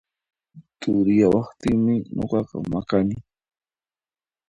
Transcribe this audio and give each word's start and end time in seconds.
Turiyawaqtinmi 0.79 1.95
nuqaqa 2.17 2.57
maqani 2.71 3.15